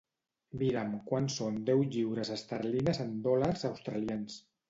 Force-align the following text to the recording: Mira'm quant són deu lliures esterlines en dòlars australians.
Mira'm 0.61 0.93
quant 1.09 1.27
són 1.33 1.59
deu 1.67 1.83
lliures 1.95 2.33
esterlines 2.37 3.03
en 3.05 3.13
dòlars 3.27 3.67
australians. 3.73 4.43